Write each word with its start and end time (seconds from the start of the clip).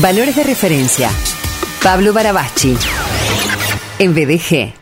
Valores 0.00 0.36
de 0.36 0.44
referencia. 0.44 1.10
Pablo 1.82 2.12
Barabachi. 2.12 2.76
En 3.98 4.14
BDG. 4.14 4.72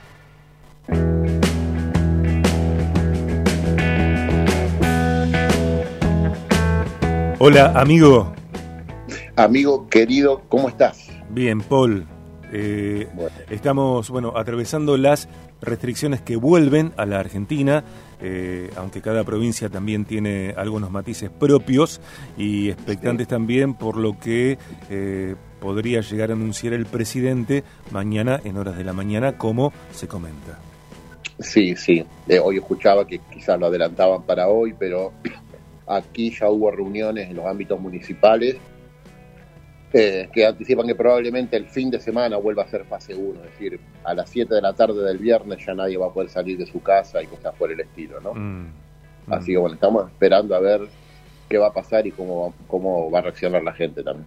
Hola, 7.38 7.72
amigo. 7.74 8.34
Amigo 9.36 9.88
querido, 9.88 10.42
¿cómo 10.50 10.68
estás? 10.68 11.08
Bien, 11.30 11.62
Paul. 11.62 12.06
Eh, 12.52 13.08
estamos, 13.50 14.10
bueno, 14.10 14.32
atravesando 14.36 14.96
las 14.96 15.28
restricciones 15.60 16.20
que 16.20 16.36
vuelven 16.36 16.92
a 16.96 17.06
la 17.06 17.18
Argentina, 17.18 17.84
eh, 18.20 18.70
aunque 18.76 19.00
cada 19.00 19.24
provincia 19.24 19.68
también 19.68 20.04
tiene 20.04 20.54
algunos 20.56 20.90
matices 20.90 21.30
propios 21.30 22.00
y 22.36 22.70
expectantes 22.70 23.26
también 23.28 23.74
por 23.74 23.96
lo 23.96 24.18
que 24.18 24.58
eh, 24.90 25.34
podría 25.60 26.00
llegar 26.00 26.30
a 26.30 26.34
anunciar 26.34 26.72
el 26.72 26.86
presidente 26.86 27.64
mañana 27.90 28.40
en 28.44 28.56
horas 28.56 28.76
de 28.76 28.84
la 28.84 28.92
mañana, 28.92 29.36
como 29.36 29.72
se 29.92 30.06
comenta. 30.06 30.58
Sí, 31.38 31.76
sí. 31.76 32.04
hoy 32.42 32.56
escuchaba 32.56 33.06
que 33.06 33.18
quizás 33.18 33.58
lo 33.58 33.66
adelantaban 33.66 34.22
para 34.22 34.48
hoy, 34.48 34.74
pero 34.78 35.12
aquí 35.86 36.30
ya 36.30 36.48
hubo 36.48 36.70
reuniones 36.70 37.28
en 37.28 37.36
los 37.36 37.46
ámbitos 37.46 37.78
municipales 37.80 38.56
eh, 39.98 40.28
que 40.30 40.44
anticipan 40.44 40.86
que 40.86 40.94
probablemente 40.94 41.56
el 41.56 41.64
fin 41.64 41.90
de 41.90 41.98
semana 41.98 42.36
vuelva 42.36 42.64
a 42.64 42.68
ser 42.68 42.84
fase 42.84 43.14
1, 43.14 43.44
es 43.44 43.50
decir, 43.50 43.80
a 44.04 44.12
las 44.12 44.28
7 44.28 44.54
de 44.54 44.60
la 44.60 44.74
tarde 44.74 45.02
del 45.02 45.16
viernes 45.16 45.64
ya 45.64 45.72
nadie 45.72 45.96
va 45.96 46.08
a 46.08 46.12
poder 46.12 46.28
salir 46.28 46.58
de 46.58 46.66
su 46.66 46.82
casa 46.82 47.22
y 47.22 47.26
cosas 47.26 47.54
por 47.54 47.72
el 47.72 47.80
estilo, 47.80 48.20
¿no? 48.20 48.34
Mm, 48.34 48.66
Así 49.28 49.52
que 49.52 49.56
bueno, 49.56 49.74
estamos 49.74 50.06
esperando 50.10 50.54
a 50.54 50.60
ver 50.60 50.82
qué 51.48 51.56
va 51.56 51.68
a 51.68 51.72
pasar 51.72 52.06
y 52.06 52.12
cómo, 52.12 52.52
cómo 52.66 53.10
va 53.10 53.20
a 53.20 53.22
reaccionar 53.22 53.62
la 53.62 53.72
gente 53.72 54.02
también. 54.02 54.26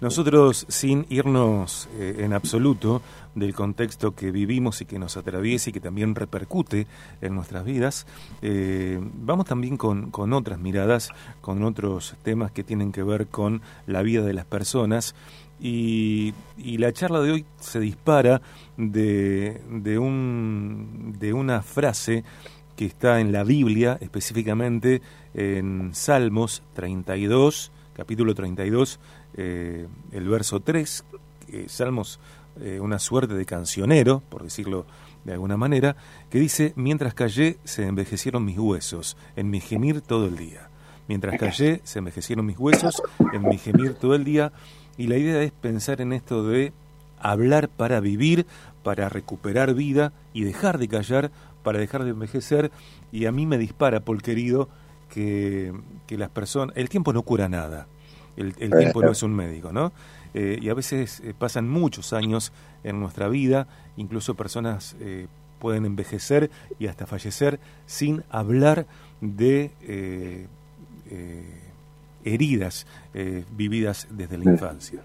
Nosotros, 0.00 0.64
sin 0.68 1.04
irnos 1.10 1.86
eh, 1.98 2.16
en 2.20 2.32
absoluto 2.32 3.02
del 3.34 3.54
contexto 3.54 4.14
que 4.14 4.30
vivimos 4.30 4.80
y 4.80 4.86
que 4.86 4.98
nos 4.98 5.18
atraviesa 5.18 5.68
y 5.68 5.72
que 5.74 5.80
también 5.80 6.14
repercute 6.14 6.86
en 7.20 7.34
nuestras 7.34 7.66
vidas, 7.66 8.06
eh, 8.40 8.98
vamos 9.00 9.44
también 9.44 9.76
con, 9.76 10.10
con, 10.10 10.32
otras 10.32 10.58
miradas, 10.58 11.10
con 11.42 11.62
otros 11.64 12.16
temas 12.22 12.50
que 12.50 12.64
tienen 12.64 12.92
que 12.92 13.02
ver 13.02 13.26
con 13.26 13.60
la 13.86 14.00
vida 14.00 14.22
de 14.22 14.32
las 14.32 14.46
personas. 14.46 15.14
Y, 15.60 16.32
y 16.56 16.78
la 16.78 16.92
charla 16.94 17.20
de 17.20 17.32
hoy 17.32 17.44
se 17.60 17.78
dispara 17.78 18.40
de, 18.78 19.60
de, 19.70 19.98
un, 19.98 21.14
de 21.18 21.34
una 21.34 21.60
frase 21.60 22.24
que 22.74 22.86
está 22.86 23.20
en 23.20 23.32
la 23.32 23.44
Biblia, 23.44 23.98
específicamente 24.00 25.02
en 25.34 25.90
Salmos 25.92 26.62
32, 26.72 27.70
capítulo 28.00 28.34
32, 28.34 28.98
eh, 29.34 29.86
el 30.12 30.26
verso 30.26 30.60
3, 30.60 31.04
Salmos, 31.66 32.18
eh, 32.58 32.80
una 32.80 32.98
suerte 32.98 33.34
de 33.34 33.44
cancionero, 33.44 34.22
por 34.30 34.42
decirlo 34.42 34.86
de 35.26 35.34
alguna 35.34 35.58
manera, 35.58 35.96
que 36.30 36.40
dice, 36.40 36.72
mientras 36.76 37.12
callé 37.12 37.58
se 37.64 37.84
envejecieron 37.86 38.42
mis 38.46 38.58
huesos, 38.58 39.18
en 39.36 39.50
mi 39.50 39.60
gemir 39.60 40.00
todo 40.00 40.28
el 40.28 40.38
día. 40.38 40.70
Mientras 41.08 41.38
callé 41.38 41.82
se 41.84 41.98
envejecieron 41.98 42.46
mis 42.46 42.58
huesos, 42.58 43.02
en 43.34 43.42
mi 43.42 43.58
gemir 43.58 43.92
todo 43.92 44.14
el 44.14 44.24
día. 44.24 44.50
Y 44.96 45.08
la 45.08 45.18
idea 45.18 45.42
es 45.42 45.52
pensar 45.52 46.00
en 46.00 46.14
esto 46.14 46.42
de 46.48 46.72
hablar 47.18 47.68
para 47.68 48.00
vivir, 48.00 48.46
para 48.82 49.10
recuperar 49.10 49.74
vida 49.74 50.14
y 50.32 50.44
dejar 50.44 50.78
de 50.78 50.88
callar 50.88 51.30
para 51.62 51.78
dejar 51.78 52.04
de 52.04 52.10
envejecer. 52.10 52.70
Y 53.12 53.26
a 53.26 53.32
mí 53.32 53.44
me 53.44 53.58
dispara, 53.58 54.00
por 54.00 54.22
querido, 54.22 54.70
que, 55.12 55.72
que 56.06 56.16
las 56.16 56.30
personas... 56.30 56.76
El 56.76 56.88
tiempo 56.88 57.12
no 57.12 57.22
cura 57.22 57.48
nada. 57.48 57.86
El, 58.36 58.54
tiempo 58.54 59.02
no 59.02 59.10
es 59.10 59.22
un 59.22 59.34
médico, 59.34 59.72
¿no? 59.72 59.92
Eh, 60.32 60.58
y 60.60 60.68
a 60.68 60.74
veces 60.74 61.20
eh, 61.20 61.34
pasan 61.36 61.68
muchos 61.68 62.12
años 62.12 62.52
en 62.84 63.00
nuestra 63.00 63.28
vida, 63.28 63.66
incluso 63.96 64.34
personas 64.34 64.96
eh, 65.00 65.26
pueden 65.58 65.84
envejecer 65.84 66.50
y 66.78 66.86
hasta 66.86 67.06
fallecer 67.06 67.58
sin 67.86 68.22
hablar 68.30 68.86
de 69.20 69.70
heridas 72.24 72.86
vividas 73.50 74.06
desde 74.10 74.38
la 74.38 74.52
infancia. 74.52 75.02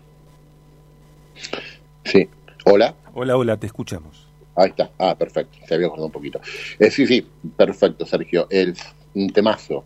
Sí. 2.06 2.30
Hola. 2.64 2.96
Hola, 3.14 3.36
hola, 3.36 3.58
te 3.58 3.68
escuchamos. 3.68 4.28
Ahí 4.56 4.70
está. 4.70 4.92
Ah, 4.98 5.16
perfecto. 5.18 5.58
Se 5.68 5.74
había 5.74 5.88
acordado 5.88 6.06
un 6.06 6.14
poquito. 6.14 6.40
sí, 6.90 7.06
sí, 7.06 7.28
perfecto, 7.58 8.06
Sergio. 8.06 8.48
El, 8.50 8.78
un 9.16 9.30
temazo. 9.32 9.84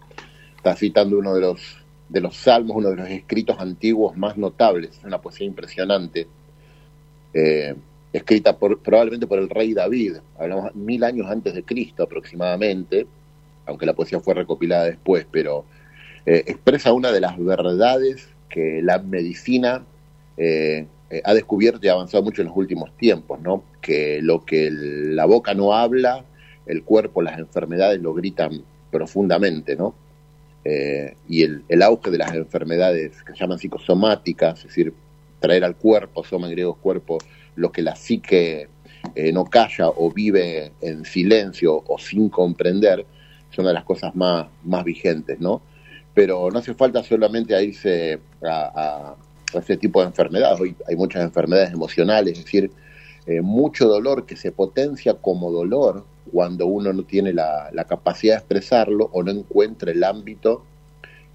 Está 0.58 0.76
citando 0.76 1.18
uno 1.18 1.34
de 1.34 1.42
los 1.42 1.80
de 2.10 2.22
los 2.22 2.36
salmos, 2.36 2.76
uno 2.76 2.90
de 2.90 2.96
los 2.96 3.10
escritos 3.10 3.58
antiguos 3.60 4.18
más 4.18 4.36
notables, 4.36 4.98
es 4.98 5.04
una 5.04 5.22
poesía 5.22 5.46
impresionante, 5.46 6.28
eh, 7.34 7.76
escrita 8.12 8.58
por, 8.58 8.80
probablemente 8.80 9.28
por 9.28 9.38
el 9.38 9.50
rey 9.50 9.74
David, 9.74 10.16
hablamos 10.38 10.74
mil 10.76 11.04
años 11.04 11.28
antes 11.30 11.54
de 11.54 11.64
Cristo 11.64 12.04
aproximadamente, 12.04 13.06
aunque 13.68 13.86
la 13.86 13.94
poesía 13.94 14.20
fue 14.20 14.34
recopilada 14.34 14.86
después, 14.86 15.28
pero 15.32 15.66
eh, 16.26 16.44
expresa 16.48 16.92
una 16.94 17.12
de 17.12 17.22
las 17.22 17.38
verdades 17.38 18.28
que 18.50 18.82
la 18.82 18.98
medicina 18.98 19.84
eh, 20.38 20.88
ha 21.24 21.34
descubierto 21.36 21.86
y 21.86 21.90
ha 21.90 21.94
avanzado 21.94 22.24
mucho 22.24 22.42
en 22.42 22.48
los 22.48 22.58
últimos 22.58 22.96
tiempos, 22.98 23.40
¿no? 23.40 23.64
Que 23.82 24.20
lo 24.24 24.44
que 24.44 24.70
la 24.72 25.26
boca 25.26 25.54
no 25.54 25.74
habla, 25.74 26.26
el 26.66 26.84
cuerpo, 26.84 27.22
las 27.22 27.38
enfermedades 27.38 28.02
lo 28.02 28.16
gritan 28.16 28.64
profundamente, 28.92 29.76
¿no? 29.76 29.94
Eh, 30.66 31.16
y 31.28 31.44
el, 31.44 31.82
auge 31.82 32.12
de 32.12 32.18
las 32.18 32.34
enfermedades 32.34 33.24
que 33.24 33.32
se 33.34 33.40
llaman 33.40 33.60
psicosomáticas, 33.60 34.60
es 34.60 34.66
decir, 34.66 34.94
traer 35.40 35.64
al 35.64 35.76
cuerpo, 35.76 36.24
soma 36.24 36.48
en 36.48 36.54
griego 36.54 36.76
cuerpo, 36.76 37.18
lo 37.56 37.72
que 37.72 37.82
la 37.82 37.96
psique 37.96 38.68
eh, 39.16 39.32
no 39.32 39.46
calla 39.46 39.90
o 39.90 40.12
vive 40.12 40.74
en 40.82 41.06
silencio 41.06 41.84
o 41.88 41.98
sin 41.98 42.30
comprender, 42.30 43.06
son 43.52 43.64
una 43.64 43.70
de 43.70 43.76
las 43.76 43.86
cosas 43.86 44.16
más, 44.16 44.48
más 44.64 44.84
vigentes, 44.84 45.40
¿no? 45.40 45.62
Pero 46.14 46.50
no 46.52 46.60
hace 46.60 46.74
falta 46.74 47.04
solamente 47.04 47.56
a 47.56 47.62
irse 47.62 48.20
a, 48.44 49.16
a, 49.54 49.58
ese 49.58 49.78
tipo 49.78 50.02
de 50.02 50.08
enfermedades, 50.08 50.60
hoy 50.60 50.76
hay 50.88 50.96
muchas 50.96 51.24
enfermedades 51.24 51.72
emocionales, 51.72 52.38
es 52.38 52.46
decir, 52.46 52.72
eh, 53.26 53.42
mucho 53.42 53.88
dolor 53.88 54.26
que 54.26 54.36
se 54.36 54.52
potencia 54.52 55.14
como 55.14 55.52
dolor 55.52 56.04
cuando 56.32 56.68
uno 56.68 56.94
no 56.94 57.04
tiene 57.04 57.34
la, 57.34 57.70
capacidad 57.88 58.36
de 58.36 58.40
expresarlo 58.40 59.10
o 59.12 59.24
no 59.24 59.32
encuentra 59.32 59.92
el 59.92 60.04
ámbito 60.04 60.64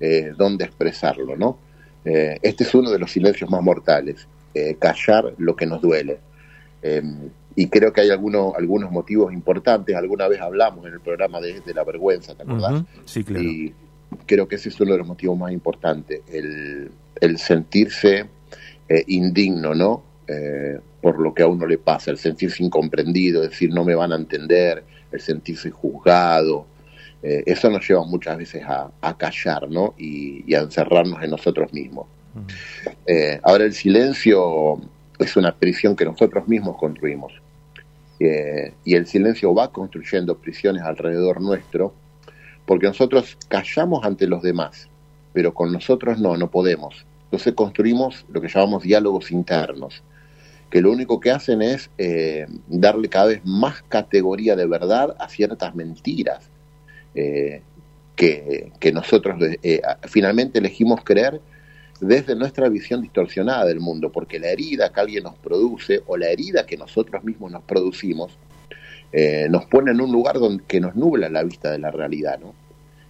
eh, 0.01 0.33
donde 0.37 0.65
expresarlo, 0.65 1.37
¿no? 1.37 1.59
Eh, 2.05 2.39
este 2.43 2.65
es 2.65 2.75
uno 2.75 2.91
de 2.91 2.99
los 2.99 3.11
silencios 3.11 3.51
más 3.51 3.63
mortales, 3.63 4.27
eh, 4.53 4.77
callar 4.79 5.35
lo 5.39 5.57
que 5.57 5.67
nos 5.67 5.81
duele. 5.81 6.19
Em, 6.83 7.31
y 7.57 7.69
creo 7.69 7.93
que 7.93 8.03
hay 8.03 8.11
algunos, 8.11 8.55
algunos 8.57 8.91
motivos 8.91 9.33
importantes, 9.33 9.95
alguna 9.97 10.29
vez 10.29 10.41
hablamos 10.41 10.87
en 10.87 10.95
el 10.95 11.01
programa 11.01 11.41
de, 11.41 11.63
la 11.75 11.85
vergüenza, 11.85 12.35
¿te 12.35 12.43
acordás? 12.43 12.83
Sí, 13.05 13.25
claro. 13.25 13.43
Y 13.43 13.73
creo 14.27 14.49
que 14.49 14.57
ese 14.57 14.69
es 14.69 14.81
uno 14.81 14.93
de 14.93 14.99
los 14.99 15.07
motivos 15.07 15.39
más 15.39 15.53
importantes, 15.53 16.21
el, 16.33 16.91
el 17.21 17.39
sentirse 17.39 18.27
indigno, 19.07 19.75
¿no? 19.75 20.03
Por 21.05 21.21
lo 21.21 21.35
que 21.35 21.43
a 21.43 21.47
uno 21.47 21.67
le 21.67 21.77
pasa, 21.77 22.11
el 22.11 22.17
sentirse 22.17 22.65
incomprendido, 22.65 23.43
decir 23.43 23.69
no 23.75 23.85
me 23.85 23.95
van 23.95 24.11
a 24.13 24.17
entender, 24.17 24.83
el 25.13 25.21
sentirse 25.21 25.71
juzgado. 25.71 26.65
Eh, 27.23 27.43
eso 27.45 27.69
nos 27.69 27.87
lleva 27.87 28.03
muchas 28.07 28.39
veces 28.39 28.63
a, 28.67 29.15
callar 29.19 29.69
¿no? 29.69 29.93
y, 29.99 30.55
a 30.55 30.61
encerrarnos 30.61 31.23
en 31.23 31.29
nosotros 31.29 31.75
mismos. 31.75 32.07
Mm. 32.33 32.41
Eh, 33.07 33.41
ahora 33.43 33.65
el 33.65 33.75
silencio 33.75 34.81
es 35.19 35.37
una 35.37 35.55
prisión 35.55 35.95
que 35.95 36.07
nosotros 36.07 36.49
mismos 36.49 36.79
construimos. 36.79 37.35
Eh, 38.19 38.73
y 38.87 38.95
el 38.95 39.07
silencio 39.07 39.55
va 39.55 39.71
construyendo 39.71 40.39
prisiones 40.39 40.85
alrededor 40.85 41.39
nuestro, 41.43 41.93
porque 42.65 42.87
nosotros 42.87 43.37
callamos 43.49 44.07
ante 44.07 44.27
los 44.27 44.41
demás, 44.41 44.89
pero 45.35 45.53
con 45.53 45.71
nosotros 45.71 46.19
no, 46.19 46.35
no 46.39 46.51
podemos. 46.51 47.05
Entonces 47.25 47.53
construimos 47.53 48.25
lo 48.33 48.41
que 48.41 48.49
llamamos 48.49 48.85
diálogos 48.85 49.31
internos 49.31 50.03
que 50.71 50.81
lo 50.81 50.91
único 50.91 51.21
que 51.21 51.31
hacen 51.31 51.63
es 51.63 51.91
eh, 51.99 52.47
darle 52.69 53.09
cada 53.09 53.27
vez 53.27 53.41
más 53.45 53.83
categoría 53.83 54.57
de 54.57 54.67
verdad 54.67 55.15
a 55.19 55.29
ciertas 55.29 55.75
mentiras 55.75 56.51
eh, 57.15 57.63
que, 58.17 58.73
nosotros 58.93 59.37
eh, 59.63 59.81
finalmente 60.05 60.59
elegimos 60.59 61.05
creer 61.05 61.41
desde 62.01 62.35
nuestra 62.35 62.69
visión 62.69 63.03
distorsionada 63.03 63.67
del 63.67 63.81
mundo, 63.81 64.11
porque 64.11 64.39
la 64.39 64.49
herida 64.49 64.93
que 64.93 65.01
alguien 65.01 65.25
nos 65.25 65.37
produce 65.37 66.03
o 66.07 66.17
la 66.17 66.29
herida 66.29 66.67
que 66.67 66.77
nosotros 66.77 67.23
mismos 67.25 67.53
nos 67.53 67.63
producimos 67.63 68.37
nos 69.49 69.65
pone 69.67 69.93
en 69.93 70.01
un 70.01 70.11
lugar 70.11 70.41
donde 70.41 70.65
que 70.65 70.81
nos 70.81 70.97
nubla 70.97 71.29
la 71.29 71.45
vista 71.45 71.71
de 71.71 71.79
la 71.79 71.93
realidad, 71.93 72.41
¿no? 72.41 72.53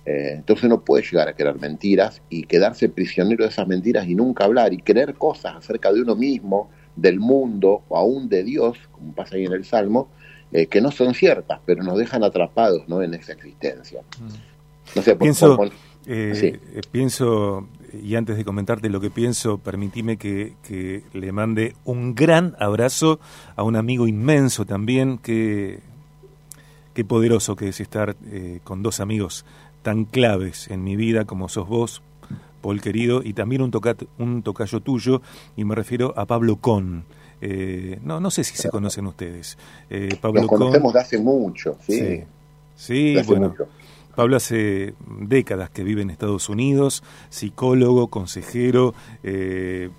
entonces 0.05 0.65
uno 0.65 0.85
puede 0.85 1.03
llegar 1.03 1.29
a 1.29 1.33
creer 1.33 1.59
mentiras 1.59 2.21
y 2.29 2.43
quedarse 2.43 2.91
prisionero 2.91 3.43
de 3.43 3.49
esas 3.49 3.67
mentiras 3.67 4.07
y 4.07 4.15
nunca 4.15 4.45
hablar 4.45 4.75
y 4.75 4.83
creer 4.83 5.15
cosas 5.15 5.57
acerca 5.57 5.91
de 5.91 6.03
uno 6.03 6.15
mismo, 6.15 6.69
del 6.97 7.21
mundo 7.21 7.83
o 7.89 7.97
aún 7.97 8.29
de 8.29 8.45
Dios, 8.45 8.79
como 8.93 9.13
pasa 9.13 9.37
ahí 9.37 9.45
en 9.45 9.53
el 9.53 9.65
Salmo, 9.65 10.09
eh, 10.53 10.67
que 10.67 10.81
no 10.81 10.91
son 10.91 11.15
ciertas, 11.15 11.61
pero 11.65 11.83
nos 11.83 11.99
dejan 11.99 12.23
atrapados 12.23 12.89
¿no? 12.89 13.03
en 13.03 13.15
esa 13.15 13.33
existencia. 13.33 14.03
No 14.95 15.03
sé, 15.03 15.17
pienso, 15.17 15.59
eh, 16.07 16.61
pienso 16.91 17.67
y 18.03 18.17
antes 18.17 18.37
de 18.37 18.45
comentarte 18.45 18.89
lo 18.89 19.01
que 19.01 19.11
pienso, 19.11 19.59
permitime 19.59 20.17
que, 20.17 21.03
le 21.13 21.33
mande 21.33 21.75
un 21.85 22.15
gran 22.15 22.57
abrazo 22.59 23.21
a 23.57 23.63
un 23.63 23.77
amigo 23.77 24.07
inmenso 24.09 24.65
también, 24.65 25.19
que 25.19 25.81
qué 26.93 27.05
poderoso 27.05 27.57
que 27.57 27.69
es 27.69 27.81
estar 27.81 28.17
eh, 28.27 28.61
con 28.65 28.83
dos 28.83 29.01
amigos 29.01 29.45
tan 29.83 30.05
claves 30.05 30.69
en 30.71 30.85
mi 30.85 30.97
vida 30.97 31.25
como 31.25 31.49
sos 31.49 31.69
vos, 31.69 32.03
Paul 32.65 32.81
querido, 32.81 33.21
y 33.23 33.35
también 33.35 33.61
un, 33.61 33.71
un 34.19 34.43
tocayo 34.43 34.81
tuyo, 34.81 35.21
y 35.55 35.65
me 35.65 35.75
refiero 35.75 36.15
a 36.17 36.25
Pablo 36.25 36.57
Con. 36.57 37.05
Eh, 37.43 37.99
no, 38.03 38.21
no 38.21 38.31
sé 38.31 38.43
si 38.43 38.57
se 38.57 38.71
conocen 38.71 39.07
ustedes. 39.07 39.59
Eh, 39.91 40.17
Pablo 40.19 40.41
Nos 40.41 40.49
conocemos 40.49 40.95
de 40.95 41.01
hace 41.01 41.19
mucho, 41.19 41.77
sí. 41.87 42.25
Sí, 42.75 43.17
bueno. 43.27 43.55
Pablo 44.17 44.37
hace 44.37 44.95
décadas 45.21 45.69
que 45.69 45.85
vive 45.85 46.01
en 46.01 46.09
Estados 46.09 46.49
Unidos, 46.49 47.03
psicólogo, 47.29 48.09
consejero, 48.09 48.95
eh, 49.23 49.91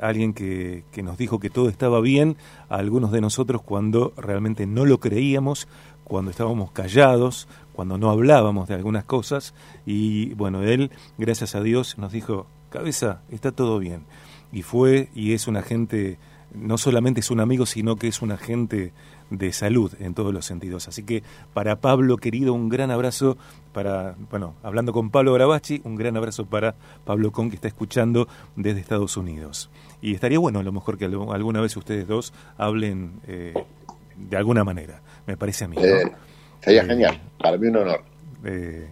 alguien 0.00 0.32
que, 0.32 0.84
que, 0.92 1.02
nos 1.02 1.18
dijo 1.18 1.40
que 1.40 1.50
todo 1.50 1.68
estaba 1.68 2.00
bien 2.00 2.36
a 2.68 2.76
algunos 2.76 3.12
de 3.12 3.20
nosotros 3.20 3.62
cuando 3.62 4.12
realmente 4.16 4.66
no 4.66 4.84
lo 4.84 5.00
creíamos, 5.00 5.68
cuando 6.04 6.30
estábamos 6.30 6.72
callados, 6.72 7.48
cuando 7.72 7.96
no 7.96 8.10
hablábamos 8.10 8.68
de 8.68 8.74
algunas 8.74 9.04
cosas 9.04 9.54
y 9.86 10.34
bueno, 10.34 10.62
él, 10.62 10.90
gracias 11.18 11.54
a 11.54 11.62
Dios, 11.62 11.98
nos 11.98 12.12
dijo, 12.12 12.46
cabeza, 12.68 13.22
está 13.30 13.52
todo 13.52 13.78
bien. 13.78 14.04
Y 14.52 14.62
fue 14.62 15.08
y 15.14 15.32
es 15.32 15.46
un 15.46 15.56
agente, 15.56 16.18
no 16.52 16.78
solamente 16.78 17.20
es 17.20 17.30
un 17.30 17.40
amigo, 17.40 17.66
sino 17.66 17.96
que 17.96 18.08
es 18.08 18.22
un 18.22 18.32
agente 18.32 18.92
de 19.30 19.52
salud 19.52 19.92
en 20.00 20.14
todos 20.14 20.34
los 20.34 20.44
sentidos. 20.44 20.88
Así 20.88 21.02
que 21.02 21.22
para 21.54 21.76
Pablo, 21.76 22.16
querido, 22.16 22.52
un 22.52 22.68
gran 22.68 22.90
abrazo 22.90 23.38
para, 23.72 24.16
bueno, 24.30 24.54
hablando 24.62 24.92
con 24.92 25.10
Pablo 25.10 25.32
Grabacci, 25.32 25.80
un 25.84 25.96
gran 25.96 26.16
abrazo 26.16 26.46
para 26.46 26.74
Pablo 27.04 27.30
Con 27.30 27.48
que 27.48 27.56
está 27.56 27.68
escuchando 27.68 28.28
desde 28.56 28.80
Estados 28.80 29.16
Unidos. 29.16 29.70
Y 30.02 30.14
estaría 30.14 30.38
bueno 30.38 30.58
a 30.58 30.62
lo 30.62 30.72
mejor 30.72 30.98
que 30.98 31.04
alguna 31.04 31.60
vez 31.60 31.76
ustedes 31.76 32.06
dos 32.06 32.32
hablen 32.58 33.20
eh, 33.26 33.54
de 34.28 34.36
alguna 34.36 34.64
manera, 34.64 35.00
me 35.26 35.36
parece 35.36 35.64
a 35.64 35.68
mí. 35.68 35.76
Eh, 35.78 36.12
Sería 36.60 36.82
eh, 36.82 36.86
genial, 36.86 37.20
para 37.38 37.56
mí 37.56 37.68
un 37.68 37.76
honor. 37.76 38.02
Eh, 38.44 38.88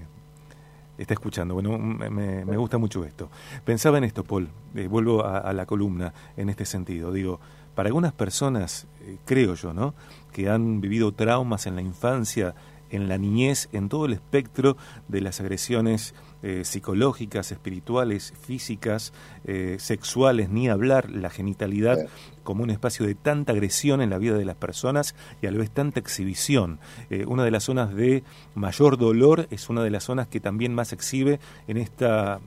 está 0.97 1.15
escuchando, 1.15 1.55
bueno, 1.55 1.79
me, 1.79 2.57
gusta 2.57 2.79
mucho 2.79 3.05
esto. 3.05 3.31
Pensaba 3.65 3.99
en 3.99 4.05
esto, 4.05 4.25
Paul, 4.25 4.49
vuelvo 4.89 5.25
a, 5.25 5.53
la 5.53 5.67
columna 5.67 6.13
en 6.37 6.49
este 6.49 6.65
sentido. 6.65 7.13
Digo, 7.13 7.41
para 7.79 7.91
algunas 7.91 8.13
personas, 8.13 8.89
creo 9.25 9.55
yo, 9.55 9.73
¿no? 9.73 9.95
Que 10.33 10.51
han 10.51 10.81
vivido 10.81 11.13
traumas 11.13 11.69
en 11.69 11.77
la 11.77 11.81
infancia, 11.81 12.57
en 12.91 13.07
la 13.07 13.19
niñez, 13.19 13.69
en 13.71 13.89
todo 13.89 14.07
el 14.07 14.15
espectro 14.15 14.77
de 15.07 15.21
las 15.21 15.39
agresiones 15.39 16.13
eh, 16.41 16.65
psicológicas, 16.65 17.51
espirituales, 17.51 18.33
físicas, 18.41 19.13
eh, 19.45 19.75
sexuales, 19.81 20.49
ni 20.51 20.69
hablar, 20.69 21.11
la 21.11 21.31
genitalidad 21.31 21.99
como 22.45 22.63
un 22.63 22.71
espacio 22.71 23.05
de 23.05 23.17
tanta 23.17 23.53
agresión 23.53 24.01
en 24.01 24.11
la 24.11 24.19
vida 24.19 24.39
de 24.39 24.45
las 24.45 24.55
personas 24.55 25.17
y 25.43 25.49
a 25.49 25.51
la 25.51 25.59
vez 25.59 25.73
tanta 25.73 25.99
exhibición. 25.99 26.79
Eh, 27.11 27.25
una 27.27 27.43
de 27.43 27.51
las 27.51 27.65
zonas 27.65 27.93
de 27.93 28.23
mayor 28.55 28.99
dolor 28.99 29.49
es 29.51 29.69
una 29.69 29.83
de 29.83 29.91
las 29.91 30.05
zonas 30.05 30.29
que 30.29 30.39
también 30.39 30.73
más 30.75 30.93
exhibe 30.93 31.41
en 31.67 31.77
esta 31.77 32.41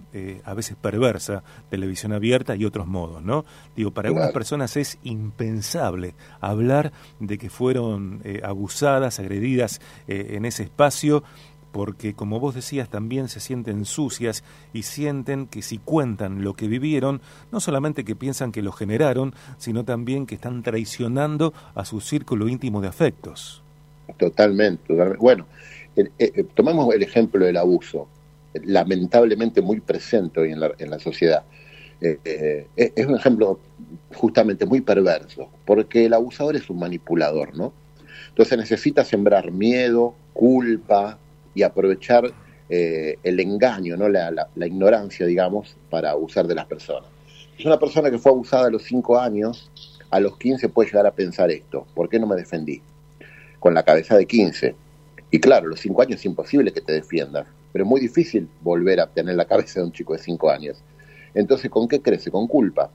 a 0.43 0.53
veces 0.53 0.77
perversa 0.81 1.43
televisión 1.69 2.13
abierta 2.13 2.55
y 2.55 2.65
otros 2.65 2.87
modos, 2.87 3.21
¿no? 3.21 3.45
Digo, 3.75 3.91
para 3.91 4.07
algunas 4.07 4.31
personas 4.31 4.77
es 4.77 4.99
impensable 5.03 6.15
hablar 6.39 6.91
de 7.19 7.37
que 7.37 7.49
fueron 7.49 8.21
abusadas, 8.43 9.19
agredidas 9.19 9.81
en 10.07 10.45
ese 10.45 10.63
espacio 10.63 11.23
porque 11.71 12.13
como 12.13 12.39
vos 12.39 12.55
decías 12.55 12.89
también 12.89 13.27
se 13.27 13.39
sienten 13.39 13.85
sucias 13.85 14.43
y 14.73 14.83
sienten 14.83 15.47
que 15.47 15.61
si 15.61 15.77
cuentan 15.77 16.43
lo 16.43 16.53
que 16.53 16.67
vivieron, 16.67 17.21
no 17.51 17.59
solamente 17.59 18.03
que 18.03 18.15
piensan 18.15 18.51
que 18.51 18.61
lo 18.61 18.71
generaron, 18.71 19.33
sino 19.57 19.85
también 19.85 20.25
que 20.25 20.35
están 20.35 20.63
traicionando 20.63 21.53
a 21.75 21.85
su 21.85 22.01
círculo 22.01 22.47
íntimo 22.47 22.81
de 22.81 22.87
afectos. 22.87 23.63
Totalmente, 24.17 24.93
Bueno, 25.17 25.45
eh, 25.95 26.09
eh, 26.19 26.45
tomamos 26.53 26.93
el 26.93 27.03
ejemplo 27.03 27.45
del 27.45 27.57
abuso, 27.57 28.07
lamentablemente 28.53 29.61
muy 29.61 29.79
presente 29.79 30.41
hoy 30.41 30.51
en 30.51 30.59
la, 30.59 30.71
en 30.77 30.89
la 30.89 30.99
sociedad. 30.99 31.43
Eh, 32.01 32.65
es 32.75 33.05
un 33.05 33.15
ejemplo 33.15 33.59
justamente 34.15 34.65
muy 34.65 34.81
perverso, 34.81 35.49
porque 35.65 36.05
el 36.05 36.13
abusador 36.13 36.55
es 36.55 36.69
un 36.69 36.79
manipulador, 36.79 37.55
¿no? 37.55 37.73
Entonces 38.29 38.57
necesita 38.57 39.05
sembrar 39.05 39.51
miedo, 39.51 40.15
culpa, 40.33 41.19
y 41.53 41.63
aprovechar 41.63 42.31
eh, 42.69 43.17
el 43.23 43.39
engaño, 43.39 43.97
¿no? 43.97 44.07
La, 44.07 44.31
la, 44.31 44.67
ignorancia, 44.67 45.25
digamos, 45.25 45.75
para 45.89 46.11
abusar 46.11 46.47
de 46.47 46.55
las 46.55 46.65
personas. 46.65 47.09
Es 47.57 47.65
una 47.65 47.77
persona 47.77 48.09
que 48.09 48.17
fue 48.17 48.31
abusada 48.31 48.67
a 48.67 48.69
los 48.69 48.83
5 48.83 49.19
años, 49.19 49.69
a 50.09 50.19
los 50.19 50.37
15 50.37 50.69
puede 50.69 50.89
llegar 50.89 51.05
a 51.05 51.11
pensar 51.11 51.51
esto, 51.51 51.85
¿por 51.93 52.09
qué 52.09 52.19
no 52.19 52.27
me 52.27 52.35
defendí? 52.35 52.81
Con 53.59 53.73
la 53.73 53.83
cabeza 53.83 54.17
de 54.17 54.25
15. 54.25 54.75
Y 55.31 55.39
claro, 55.39 55.67
a 55.67 55.69
los 55.69 55.81
5 55.81 56.01
años 56.01 56.19
es 56.19 56.25
imposible 56.25 56.71
que 56.71 56.81
te 56.81 56.93
defiendas, 56.93 57.45
pero 57.71 57.83
es 57.83 57.89
muy 57.89 57.99
difícil 57.99 58.47
volver 58.61 58.99
a 58.99 59.07
tener 59.07 59.35
la 59.35 59.45
cabeza 59.45 59.81
de 59.81 59.87
un 59.87 59.91
chico 59.91 60.13
de 60.13 60.19
5 60.19 60.49
años. 60.49 60.77
Entonces, 61.33 61.69
¿con 61.69 61.87
qué 61.87 62.01
crece? 62.01 62.31
Con 62.31 62.47
culpa. 62.47 62.89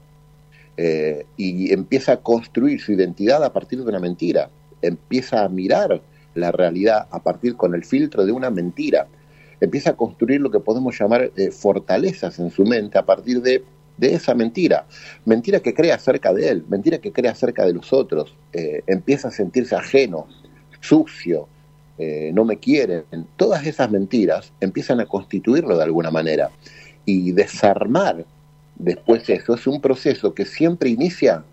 Eh, 0.78 1.24
y 1.36 1.72
empieza 1.72 2.12
a 2.12 2.16
construir 2.18 2.80
su 2.80 2.92
identidad 2.92 3.42
a 3.42 3.52
partir 3.52 3.82
de 3.82 3.88
una 3.88 3.98
mentira. 3.98 4.50
Empieza 4.82 5.44
a 5.44 5.48
mirar 5.48 6.00
la 6.36 6.52
realidad 6.52 7.06
a 7.10 7.22
partir 7.22 7.56
con 7.56 7.74
el 7.74 7.84
filtro 7.84 8.24
de 8.24 8.32
una 8.32 8.50
mentira. 8.50 9.06
Empieza 9.60 9.90
a 9.90 9.96
construir 9.96 10.40
lo 10.40 10.50
que 10.50 10.60
podemos 10.60 10.98
llamar 10.98 11.30
eh, 11.36 11.50
fortalezas 11.50 12.38
en 12.38 12.50
su 12.50 12.64
mente 12.64 12.98
a 12.98 13.06
partir 13.06 13.40
de, 13.42 13.64
esa 13.98 14.34
mentira. 14.34 14.86
Mentira 15.24 15.60
que 15.60 15.72
crea 15.72 15.94
acerca 15.94 16.34
de 16.34 16.50
él, 16.50 16.64
mentira 16.68 16.98
que 16.98 17.12
crea 17.12 17.32
acerca 17.32 17.64
de 17.64 17.72
los 17.72 17.92
otros. 17.92 18.34
Eh, 18.52 18.82
empieza 18.86 19.28
a 19.28 19.30
sentirse 19.30 19.74
ajeno, 19.74 20.26
sucio, 20.80 21.48
eh, 21.96 22.30
no 22.34 22.44
me 22.44 22.58
quieren. 22.58 23.04
Todas 23.36 23.66
esas 23.66 23.90
mentiras 23.90 24.52
empiezan 24.60 25.00
a 25.00 25.06
constituirlo 25.06 25.78
de 25.78 25.84
alguna 25.84 26.10
manera. 26.10 26.50
Y 27.06 27.32
desarmar 27.32 28.26
después 28.74 29.30
eso 29.30 29.54
es 29.54 29.66
un 29.66 29.80
proceso 29.80 30.34
que 30.34 30.44
siempre 30.44 30.90
inicia 30.90 31.44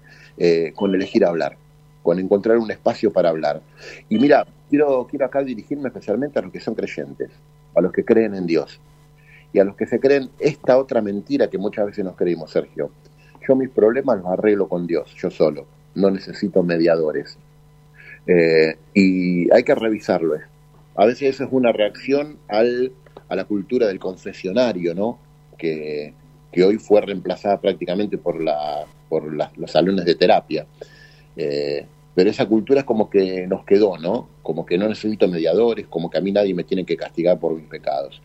con 0.75 0.95
elegir 0.95 1.23
hablar, 1.23 1.55
con 2.01 2.19
encontrar 2.19 2.57
un 2.57 2.69
espacio 2.69 3.13
para 3.13 3.29
hablar. 3.29 3.61
Y 4.09 4.17
mira, 4.19 4.45
quiero, 4.73 5.25
acá 5.25 5.43
dirigirme 5.43 5.89
especialmente 5.89 6.39
a 6.39 6.41
los 6.41 6.51
que 6.51 6.59
son 6.59 6.73
creyentes, 6.73 7.29
a 7.75 7.81
los 7.81 7.91
que 7.91 8.03
creen 8.03 8.33
en 8.33 8.47
Dios 8.47 8.79
y 9.51 9.59
a 9.59 9.63
los 9.63 9.75
que 9.75 9.85
se 9.85 9.99
creen 9.99 10.29
esta 10.39 10.79
otra 10.79 11.01
mentira 11.01 11.47
que 11.47 11.59
muchas 11.59 11.85
veces 11.85 12.03
nos 12.03 12.15
creímos, 12.15 12.51
Sergio. 12.51 12.89
Yo 13.47 13.55
mis 13.55 13.69
problemas 13.69 14.17
los 14.17 14.31
arreglo 14.31 14.67
con 14.67 14.87
Dios, 14.87 15.13
yo 15.15 15.29
solo, 15.29 15.67
no 15.93 16.09
necesito 16.09 16.63
mediadores. 16.63 17.37
Eh, 18.25 18.77
y 18.95 19.51
hay 19.53 19.63
que 19.63 19.75
revisarlo. 19.75 20.35
A 20.95 21.05
veces 21.05 21.35
eso 21.35 21.43
es 21.43 21.49
una 21.51 21.71
reacción 21.71 22.37
al, 22.47 22.93
a 23.29 23.35
la 23.35 23.43
cultura 23.43 23.85
del 23.87 23.99
confesionario, 23.99 24.95
¿no? 24.95 25.19
Que, 25.55 26.13
que 26.51 26.63
hoy 26.63 26.77
fue 26.77 27.01
reemplazada 27.01 27.61
prácticamente 27.61 28.17
por, 28.17 28.41
la, 28.41 28.85
por 29.07 29.31
los 29.31 29.71
salones 29.71 30.05
de 30.05 30.15
terapia. 30.15 30.65
Eh, 31.35 31.85
pero 32.15 32.29
esa 32.29 32.45
cultura 32.45 32.81
es 32.81 32.85
como 32.85 33.09
que 33.09 33.47
nos 33.47 33.65
quedó, 33.65 33.97
¿no? 33.97 34.27
Como 34.43 34.65
que 34.65 34.77
no 34.77 34.87
necesito 34.87 35.27
mediadores, 35.27 35.87
como 35.87 36.09
que 36.09 36.19
a 36.19 36.21
mí 36.21 36.31
nadie 36.31 36.53
me 36.53 36.63
tiene 36.63 36.85
que 36.85 36.95
castigar 36.95 37.39
por 37.39 37.55
mis 37.55 37.65
pecados. 37.65 38.21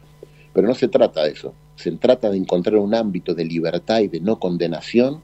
Pero 0.52 0.66
no 0.66 0.74
se 0.74 0.88
trata 0.88 1.24
de 1.24 1.30
eso, 1.30 1.54
se 1.76 1.92
trata 1.92 2.30
de 2.30 2.36
encontrar 2.36 2.76
un 2.76 2.94
ámbito 2.94 3.34
de 3.34 3.44
libertad 3.44 4.00
y 4.00 4.08
de 4.08 4.20
no 4.20 4.38
condenación 4.38 5.20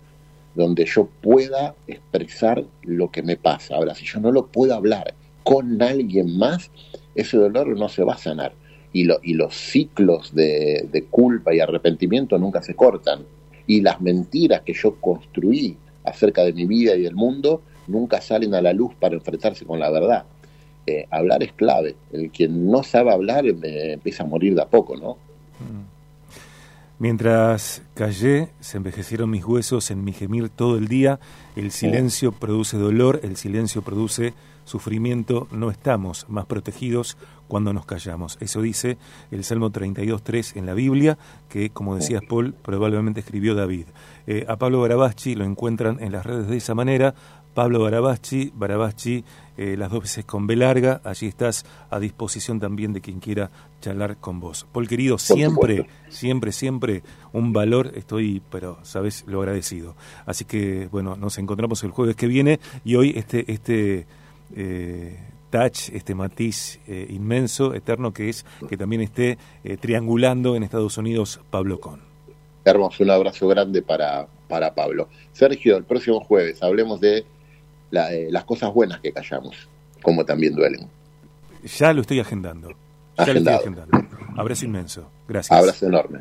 donde 0.55 0.87
yo 0.87 1.09
pueda 1.21 1.75
expresar 1.87 2.65
lo 2.83 3.11
que 3.11 3.23
me 3.23 3.37
pasa. 3.37 3.75
Ahora, 3.75 3.95
si 3.95 4.05
yo 4.07 4.21
no 4.21 4.31
lo 4.31 4.47
puedo 4.47 4.75
hablar 4.75 5.15
con 5.43 5.83
alguien 5.83 6.39
más, 6.39 6.71
ese 7.15 7.37
dolor 7.37 7.77
no 7.77 7.89
se 7.89 8.05
va 8.05 8.15
a 8.15 8.19
sanar. 8.19 8.53
Y, 8.93 9.09
y 9.25 9.35
los 9.35 9.55
ciclos 9.55 10.35
de, 10.35 10.89
de 10.91 11.05
culpa 11.07 11.53
y 11.53 11.61
arrepentimiento 11.61 12.39
nunca 12.39 12.63
se 12.63 12.75
cortan. 12.75 13.25
Y 13.67 13.81
las 13.81 14.01
mentiras 14.01 14.63
que 14.63 14.75
yo 14.75 14.95
construí 15.01 15.77
acerca 16.05 16.45
de 16.45 16.53
mi 16.53 16.67
vida 16.67 16.95
y 16.95 17.03
del 17.03 17.17
mundo 17.17 17.63
nunca 17.87 18.21
salen 18.21 18.55
a 18.55 18.63
la 18.63 18.73
luz 18.73 18.95
para 18.95 19.15
enfrentarse 19.15 19.65
con 19.65 19.79
la 19.79 19.91
verdad. 19.91 20.25
Eh, 20.87 21.07
hablar 21.11 21.43
es 21.43 21.53
clave. 21.53 21.97
El 22.13 22.31
quien 22.31 22.71
no 22.71 22.83
sabe 22.83 23.13
hablar 23.13 23.47
eh, 23.47 23.93
empieza 23.93 24.23
a 24.23 24.27
morir 24.27 24.55
de 24.55 24.63
a 24.63 24.67
poco, 24.67 24.97
¿no? 24.97 25.15
Mm. 25.61 25.95
Mientras 26.99 27.83
callé, 27.95 28.51
se 28.61 28.77
envejecieron 28.77 29.29
mis 29.29 29.45
huesos 29.45 29.91
en 29.91 30.05
mi 30.05 30.13
gemir 30.13 30.49
todo 30.49 30.79
el 30.79 30.87
día. 30.87 31.19
El 31.57 31.71
silencio 31.73 32.33
produce 32.33 32.77
dolor, 32.77 33.21
el 33.25 33.37
silencio 33.37 33.83
produce 33.83 34.33
sufrimiento. 34.65 35.49
No 35.51 35.71
estamos 35.71 36.27
más 36.29 36.47
protegidos 36.47 37.17
cuando 37.49 37.73
nos 37.73 37.85
callamos. 37.85 38.39
Eso 38.41 38.63
dice 38.63 38.97
el 39.31 39.45
Salmo 39.45 39.71
32.3 39.71 40.57
en 40.57 40.67
la 40.67 40.75
Biblia, 40.75 41.19
que, 41.49 41.71
como 41.71 41.97
decías 41.97 42.23
Paul, 42.29 42.55
probablemente 42.55 43.21
escribió 43.21 43.55
David. 43.55 43.87
Eh, 44.27 44.47
a 44.49 44.57
Pablo 44.57 44.81
Garabaschi 44.83 45.35
lo 45.35 45.45
encuentran 45.45 45.99
en 46.01 46.13
las 46.13 46.25
redes 46.25 46.49
de 46.49 46.57
esa 46.57 46.75
manera, 46.75 47.15
Pablo 47.55 47.81
Barabachi, 47.81 48.53
Barabachi 48.55 49.25
eh, 49.57 49.77
las 49.77 49.91
dos 49.91 50.03
veces 50.03 50.25
con 50.25 50.49
B 50.49 50.57
larga, 50.57 51.01
allí 51.05 51.29
estás 51.29 51.65
a 51.89 52.01
disposición 52.01 52.59
también 52.59 52.93
de 52.93 53.01
quien 53.01 53.21
quiera 53.21 53.53
charlar 53.81 54.17
con 54.17 54.41
vos. 54.41 54.67
Paul 54.73 54.89
querido, 54.89 55.17
siempre, 55.17 55.87
siempre, 56.09 56.51
siempre 56.51 57.03
un 57.33 57.53
valor, 57.53 57.93
estoy, 57.95 58.43
pero 58.51 58.79
sabes, 58.83 59.25
lo 59.29 59.41
agradecido. 59.41 59.95
Así 60.27 60.45
que, 60.45 60.89
bueno, 60.91 61.15
nos 61.15 61.39
encontramos 61.39 61.85
el 61.85 61.93
jueves 61.93 62.17
que 62.17 62.27
viene 62.27 62.59
y 62.85 62.97
hoy 62.97 63.13
este, 63.17 63.51
este 63.53 64.07
eh, 64.57 65.21
touch, 65.51 65.91
este 65.91 66.17
matiz 66.17 66.81
eh, 66.89 67.07
inmenso, 67.11 67.75
eterno, 67.75 68.13
que 68.13 68.29
es 68.29 68.45
que 68.69 68.77
también 68.77 69.03
esté 69.03 69.39
triangulando 69.81 70.57
en 70.57 70.65
Estados 70.65 70.99
Unidos 70.99 71.41
Pablo 71.51 71.79
Con. 71.79 72.01
Hermoso, 72.65 73.05
un 73.05 73.11
abrazo 73.11 73.47
grande 73.47 73.83
para, 73.83 74.27
para 74.49 74.75
Pablo. 74.75 75.09
Sergio, 75.33 75.77
el 75.77 75.85
próximo 75.85 76.19
jueves 76.21 76.61
hablemos 76.61 77.01
de 77.01 77.25
eh, 77.93 78.29
las 78.31 78.45
cosas 78.45 78.73
buenas 78.73 79.01
que 79.01 79.13
callamos, 79.13 79.69
como 80.03 80.25
también 80.25 80.55
duelen. 80.55 80.89
Ya 81.65 81.93
lo 81.93 82.03
estoy 82.03 82.21
agendando. 82.21 82.71
Ya 83.19 83.27
lo 83.33 83.39
estoy 83.39 83.55
agendando. 83.55 83.99
Abrazo 84.37 84.65
inmenso. 84.65 85.09
Gracias. 85.29 85.57
Abrazo 85.57 85.87
enorme. 85.87 86.21